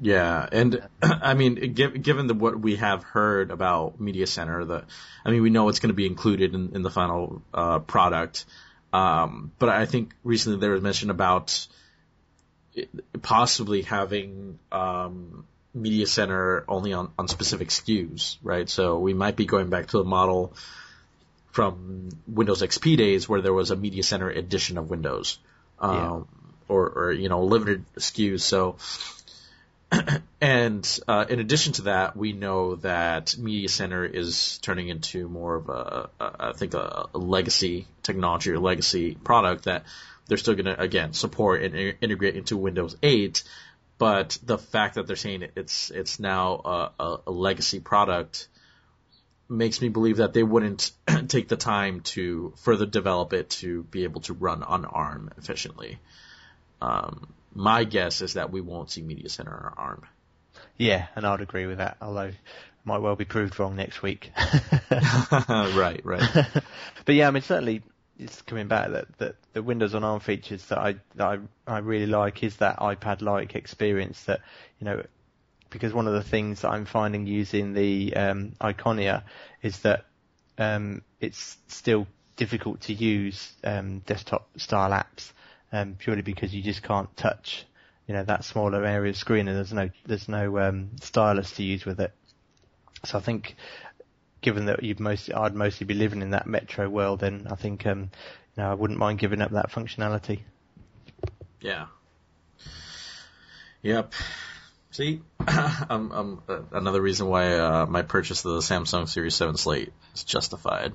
[0.00, 4.84] Yeah, and I mean, given the what we have heard about Media Center, the
[5.24, 8.46] I mean, we know it's going to be included in, in the final uh, product.
[8.92, 11.66] Um, but I think recently there was mention about
[13.22, 18.68] possibly having um, Media Center only on, on specific SKUs, right?
[18.68, 20.54] So we might be going back to a model
[21.52, 25.38] from Windows XP days where there was a Media Center edition of Windows,
[25.78, 26.20] um, yeah.
[26.68, 28.40] or, or you know limited SKUs.
[28.40, 28.76] So,
[30.40, 35.56] and uh, in addition to that, we know that Media Center is turning into more
[35.56, 39.84] of a, a I think a, a legacy technology or legacy product that
[40.26, 43.42] they're still going to again support and integrate into Windows 8
[44.00, 48.48] but the fact that they're saying it's it's now a, a, legacy product
[49.46, 50.92] makes me believe that they wouldn't
[51.28, 55.98] take the time to further develop it to be able to run on ARM efficiently.
[56.80, 60.02] Um, my guess is that we won't see Media Center on ARM.
[60.76, 62.34] Yeah, and I'd agree with that, although it
[62.84, 64.32] might well be proved wrong next week.
[64.90, 66.22] right, right.
[67.04, 67.82] but yeah, I mean, certainly
[68.18, 71.78] it's coming back that, that the Windows on ARM features that I that I, I
[71.78, 74.40] really like is that iPad-like experience that
[74.78, 75.02] you know
[75.70, 79.22] because one of the things that I'm finding using the um, Iconia
[79.62, 80.04] is that
[80.58, 85.32] um, it's still difficult to use um, desktop style apps
[85.72, 87.66] um, purely because you just can't touch
[88.10, 91.62] you know that smaller area of screen and there's no there's no um, stylus to
[91.62, 92.12] use with it.
[93.04, 93.54] So I think
[94.40, 97.86] given that you'd most I'd mostly be living in that metro world, then I think
[97.86, 98.10] um,
[98.56, 100.40] you know I wouldn't mind giving up that functionality.
[101.60, 101.86] Yeah.
[103.82, 104.12] Yep.
[104.90, 105.20] See,
[105.88, 109.92] um, um, uh, another reason why uh, my purchase of the Samsung Series 7 Slate
[110.14, 110.92] is justified.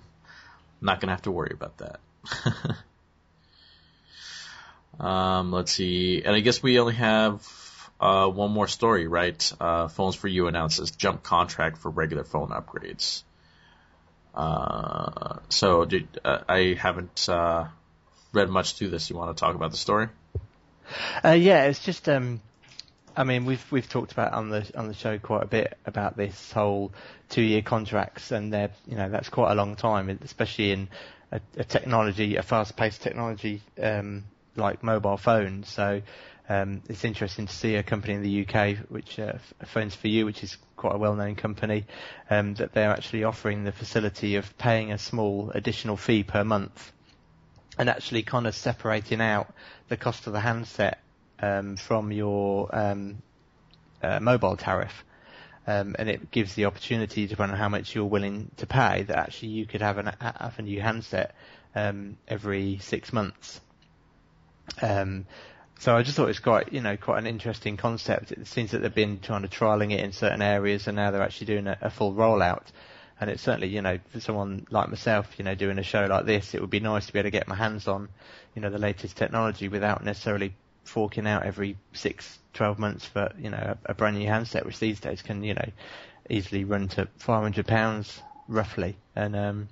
[0.82, 2.00] I'm not gonna have to worry about that.
[5.00, 7.46] um, let's see, and I guess we only have
[8.00, 9.54] uh, one more story, right?
[9.60, 13.24] Uh, Phones 4u announces jump contract for regular phone upgrades.
[14.34, 17.68] Uh, so did, uh, I haven't uh,
[18.34, 19.10] read much to this.
[19.10, 20.10] You want to talk about the story?
[21.24, 22.08] Uh, yeah, it's just.
[22.10, 22.42] Um,
[23.18, 26.18] I mean, we've we've talked about on the on the show quite a bit about
[26.18, 26.92] this whole
[27.30, 30.90] two year contracts, and they're you know that's quite a long time, especially in
[31.32, 35.70] a, a technology, a fast paced technology um, like mobile phones.
[35.70, 36.02] So
[36.48, 39.34] um, it's interesting to see a company in the UK, which uh,
[39.65, 41.86] Phones 4u, which is quite a well-known company,
[42.30, 46.91] um, that they're actually offering the facility of paying a small additional fee per month,
[47.80, 49.54] and actually kind of separating out
[49.89, 51.00] the cost of the handset
[51.39, 53.22] um, from your um,
[54.04, 55.04] uh, mobile tariff.
[55.68, 59.18] Um, and it gives the opportunity, depending on how much you're willing to pay, that
[59.18, 61.34] actually you could have, an, have a new handset
[61.74, 63.62] um, every six months.
[64.82, 65.25] Um,
[65.80, 68.32] so I just thought it was quite, you know, quite an interesting concept.
[68.32, 71.21] It seems that they've been trying to trialing it in certain areas, and now they're
[71.21, 72.63] actually doing a, a full rollout.
[73.19, 76.25] And it's certainly, you know, for someone like myself, you know, doing a show like
[76.25, 78.10] this, it would be nice to be able to get my hands on,
[78.54, 83.49] you know, the latest technology without necessarily forking out every six, twelve months for, you
[83.49, 85.69] know, a, a brand new handset, which these days can, you know,
[86.30, 88.97] easily run to five hundred pounds roughly.
[89.15, 89.69] And um,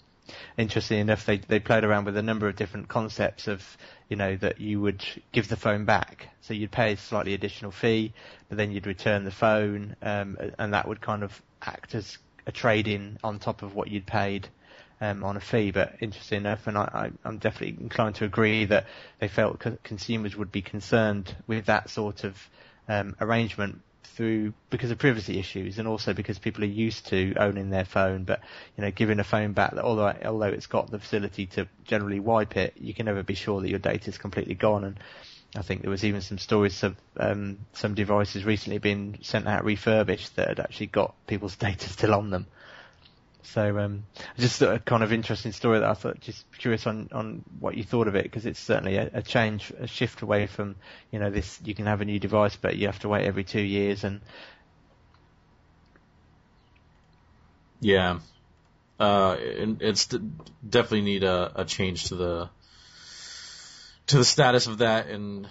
[0.58, 3.78] interesting enough, they they played around with a number of different concepts of
[4.14, 6.28] you know, that you would give the phone back.
[6.42, 8.14] So you'd pay a slightly additional fee,
[8.48, 12.52] but then you'd return the phone, um, and that would kind of act as a
[12.52, 14.50] trade-in on top of what you'd paid
[15.02, 15.72] um, on a fee.
[15.72, 18.86] But interesting enough, and I, am definitely inclined to agree that
[19.18, 22.38] they felt co- consumers would be concerned with that sort of
[22.88, 23.82] um, arrangement
[24.15, 28.23] through because of privacy issues and also because people are used to owning their phone.
[28.23, 28.41] But
[28.78, 32.19] you know, giving a phone back, that although although it's got the facility to generally
[32.19, 34.84] wipe it, you can never be sure that your data is completely gone.
[34.84, 34.99] And
[35.56, 39.65] I think there was even some stories of um, some devices recently being sent out
[39.65, 42.47] refurbished that had actually got people's data still on them.
[43.43, 44.03] So um,
[44.38, 47.84] just a kind of interesting story that I thought just curious on, on what you
[47.84, 50.75] thought of it because it's certainly a, a, change, a shift away from
[51.12, 51.60] you know this.
[51.63, 54.21] You can have a new device, but you have to wait every two years and.
[57.79, 58.19] Yeah,
[58.97, 62.49] uh, it's definitely need a, a change to the
[64.08, 65.48] to the status of that, and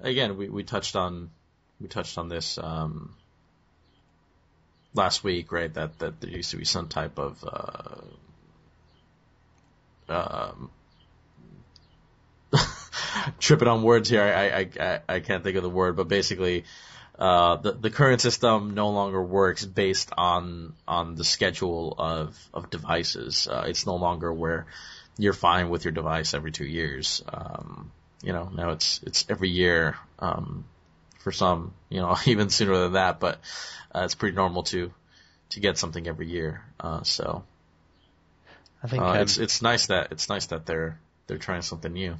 [0.00, 1.30] again, we, we touched on
[1.80, 3.16] we touched on this um,
[4.96, 5.72] last week, right?
[5.72, 8.00] That that there used to be some type of uh,
[10.08, 10.70] um,
[13.38, 14.22] tripping on words here.
[14.22, 16.64] I, I I can't think of the word, but basically,
[17.18, 22.70] uh, the the current system no longer works based on on the schedule of of
[22.70, 23.48] devices.
[23.48, 24.66] Uh, it's no longer where
[25.18, 27.22] you're fine with your device every two years.
[27.32, 27.90] Um,
[28.22, 30.64] you know, now it's it's every year um,
[31.26, 33.18] for some, you know, even sooner than that.
[33.18, 33.40] But
[33.92, 34.92] uh, it's pretty normal to
[35.50, 36.62] to get something every year.
[36.78, 37.42] Uh, so
[38.80, 41.92] I think uh, um, it's it's nice that it's nice that they're they're trying something
[41.92, 42.14] new.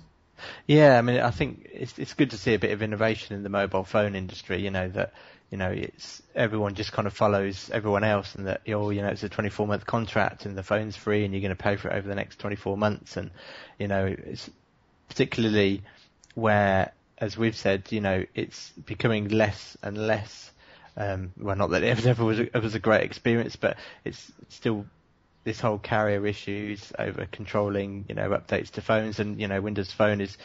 [0.66, 3.44] Yeah, I mean, I think it's it's good to see a bit of innovation in
[3.44, 4.60] the mobile phone industry.
[4.60, 5.12] You know that
[5.52, 9.08] you know it's everyone just kind of follows everyone else, and that you're you know
[9.08, 11.90] it's a 24 month contract and the phone's free and you're going to pay for
[11.90, 13.30] it over the next 24 months, and
[13.78, 14.50] you know it's
[15.08, 15.84] particularly
[16.34, 20.50] where, as we've said, you know it's becoming less and less.
[20.98, 24.32] Um, well, not that it ever was a, it was a great experience, but it's
[24.48, 24.86] still
[25.46, 29.92] this whole carrier issues over controlling, you know, updates to phones and, you know, Windows
[29.92, 30.36] Phone is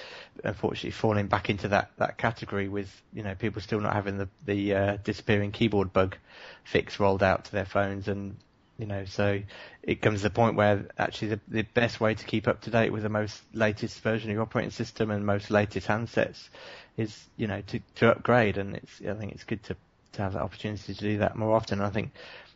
[0.44, 4.30] unfortunately falling back into that, that category with, you know, people still not having the,
[4.46, 6.18] the, uh, disappearing keyboard bug
[6.64, 8.38] fix rolled out to their phones and,
[8.82, 9.40] you know, so
[9.84, 12.72] it comes to the point where actually the, the best way to keep up to
[12.72, 16.50] date with the most latest version of your operating system and most latest handsets
[16.98, 19.76] is, you know, to, to upgrade and it's, I think it's good to,
[20.14, 21.80] to have that opportunity to do that more often.
[21.80, 22.12] I think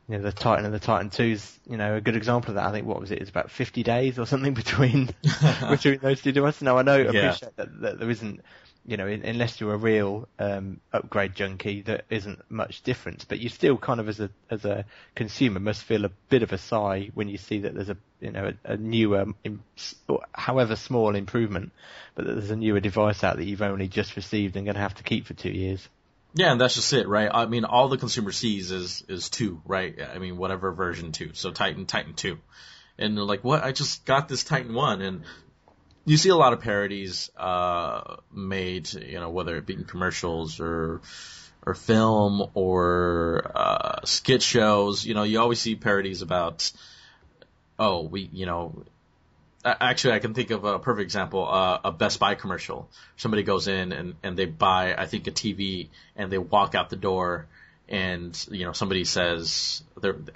[0.09, 2.55] you know, the Titan and the Titan 2 is, you know, a good example of
[2.55, 2.65] that.
[2.65, 3.21] I think, what was it?
[3.21, 5.09] It's about 50 days or something between,
[5.69, 6.63] between those two devices.
[6.63, 8.41] Now, I know, I appreciate that, that there isn't,
[8.87, 13.49] you know, unless you're a real, um, upgrade junkie, there isn't much difference, but you
[13.49, 17.09] still kind of as a, as a consumer must feel a bit of a sigh
[17.13, 19.25] when you see that there's a, you know, a, a newer,
[20.33, 21.71] however small improvement,
[22.13, 24.81] but that there's a newer device out that you've only just received and going to
[24.81, 25.87] have to keep for two years.
[26.35, 27.29] Yeah, and that's just it, right?
[27.33, 29.95] I mean, all the consumer sees is is two, right?
[30.13, 31.31] I mean, whatever version two.
[31.33, 32.39] So Titan, Titan two,
[32.97, 33.63] and they're like, what?
[33.63, 35.23] I just got this Titan one, and
[36.05, 40.59] you see a lot of parodies uh, made, you know, whether it be in commercials
[40.59, 41.01] or
[41.65, 45.03] or film or uh, skit shows.
[45.03, 46.71] You know, you always see parodies about,
[47.79, 48.83] oh, we, you know,
[49.65, 52.87] actually, I can think of a perfect example, uh, a Best Buy commercial.
[53.17, 56.91] Somebody goes in and, and they buy, I think, a TV and they walk out
[56.91, 57.47] the door
[57.89, 59.83] and, you know, somebody says,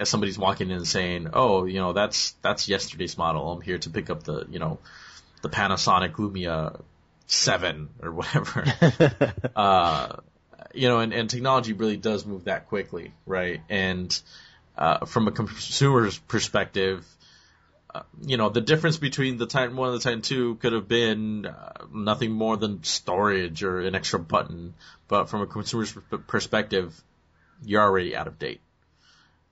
[0.04, 3.52] somebody's walking in saying, oh, you know, that's, that's yesterday's model.
[3.52, 4.78] I'm here to pick up the, you know,
[5.42, 6.80] the Panasonic Lumia
[7.26, 8.64] 7 or whatever.
[9.56, 10.16] uh,
[10.72, 13.60] you know, and, and technology really does move that quickly, right?
[13.68, 14.20] And,
[14.76, 17.04] uh, from a consumer's perspective,
[18.22, 21.46] you know, the difference between the Titan 1 and the Titan 2 could have been
[21.46, 24.74] uh, nothing more than storage or an extra button.
[25.08, 27.00] But from a consumer's perspective,
[27.64, 28.60] you're already out of date.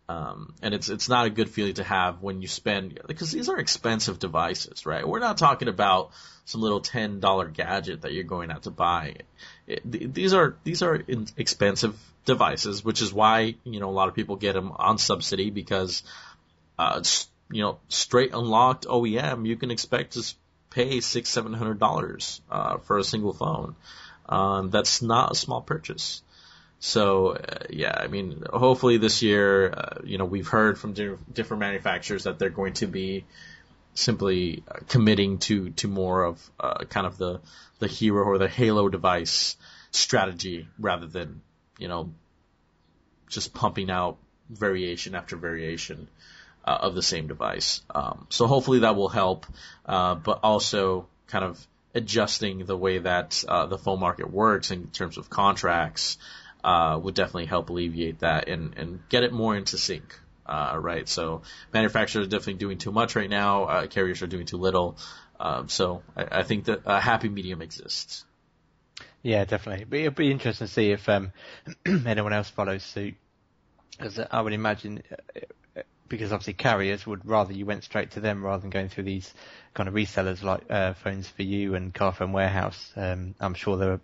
[0.09, 3.51] Um, and it's it's not a good feeling to have when you spend because these
[3.51, 5.07] are expensive devices, right?
[5.07, 6.13] We're not talking about
[6.47, 9.17] some little ten dollar gadget that you're going out to buy.
[9.67, 11.03] It, these are these are
[11.37, 11.95] expensive
[12.25, 16.03] devices, which is why you know a lot of people get them on subsidy because
[16.79, 17.03] uh,
[17.51, 20.35] you know, straight unlocked OEM, you can expect to
[20.71, 23.75] pay six, seven hundred dollars uh, for a single phone.
[24.29, 26.23] Um, that's not a small purchase.
[26.81, 31.17] So uh, yeah, I mean, hopefully this year, uh, you know, we've heard from di-
[31.33, 33.25] different manufacturers that they're going to be
[33.95, 37.41] simply uh, committing to to more of uh, kind of the
[37.81, 39.57] the hero or the Halo device
[39.91, 41.41] strategy rather than
[41.79, 42.13] you know
[43.29, 44.17] just pumping out
[44.49, 46.09] variation after variation
[46.65, 47.83] uh, of the same device.
[47.95, 49.47] Um, so hopefully that will help,
[49.85, 54.89] uh, but also kind of adjusting the way that uh, the phone market works in
[54.89, 56.19] terms of contracts
[56.69, 60.21] uh, would definitely help alleviate that and, and get it more into sync.
[60.45, 61.41] Uh, right, so
[61.73, 63.65] manufacturers are definitely doing too much right now.
[63.65, 64.99] Uh, carriers are doing too little.
[65.41, 68.27] Um, so I, I think that a happy medium exists.
[69.23, 69.87] Yeah, definitely.
[69.87, 71.33] But it'll be interesting to see if um,
[71.87, 73.15] anyone else follows suit.
[73.93, 75.03] Because I would imagine
[76.09, 79.33] because obviously carriers would rather you went straight to them rather than going through these
[79.75, 82.93] kind of resellers like uh, Phones 4u and Carphone Warehouse.
[82.97, 84.01] Um, I'm sure there are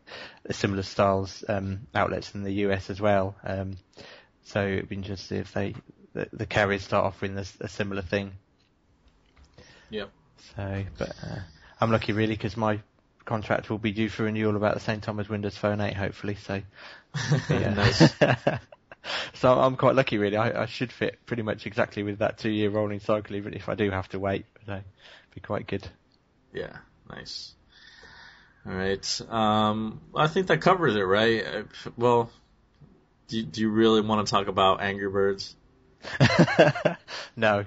[0.52, 3.34] similar styles um, outlets in the US as well.
[3.42, 3.78] Um,
[4.44, 5.74] so it'd be interesting if they
[6.12, 8.32] the, the carriers start offering this, a similar thing.
[9.90, 10.10] Yep.
[10.56, 11.40] So, but uh,
[11.80, 12.80] I'm lucky really because my
[13.24, 16.36] contract will be due for renewal about the same time as Windows Phone 8, hopefully.
[16.36, 16.62] So,
[17.50, 18.14] nice.
[19.34, 20.36] so I'm quite lucky, really.
[20.36, 23.74] I, I, should fit pretty much exactly with that two-year rolling cycle, even if I
[23.74, 24.46] do have to wait.
[24.66, 24.84] So it'd
[25.34, 25.86] be quite good.
[26.52, 26.76] Yeah,
[27.10, 27.54] nice.
[28.66, 29.20] All right.
[29.28, 31.44] Um, I think that covers it, right?
[31.44, 31.62] Uh,
[31.96, 32.30] well,
[33.28, 35.54] do, do you really want to talk about Angry Birds?
[37.36, 37.64] no.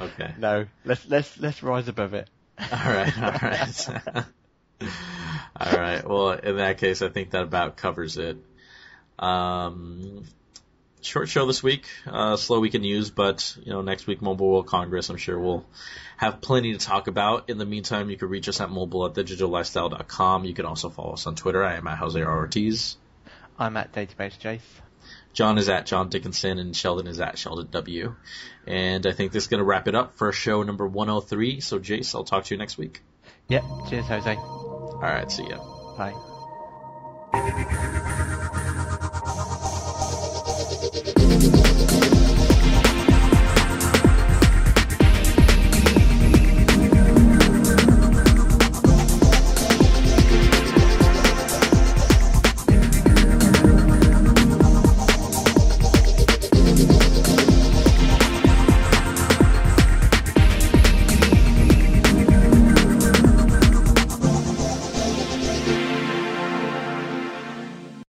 [0.00, 0.34] Okay.
[0.38, 0.66] No.
[0.84, 2.28] Let's let's let's rise above it.
[2.58, 3.22] All right.
[3.22, 3.90] All right.
[5.60, 6.08] all right.
[6.08, 8.38] Well, in that case, I think that about covers it.
[9.18, 10.24] Um,
[11.08, 14.50] short show this week, uh, slow week in news, but you know next week Mobile
[14.50, 15.66] World Congress, I'm sure we'll
[16.16, 17.50] have plenty to talk about.
[17.50, 20.44] In the meantime, you can reach us at mobile at digitallifestyle.com.
[20.44, 21.64] You can also follow us on Twitter.
[21.64, 22.38] I am at Jose R.
[22.38, 22.96] Ortiz.
[23.58, 24.60] I'm at Database Jace.
[25.32, 28.14] John is at John Dickinson and Sheldon is at Sheldon W.
[28.66, 31.60] And I think this is going to wrap it up for show number 103.
[31.60, 33.00] So, Jace, I'll talk to you next week.
[33.48, 33.64] Yep.
[33.88, 34.36] Cheers, Jose.
[34.36, 35.30] All right.
[35.30, 35.58] See ya.
[35.96, 36.14] Bye.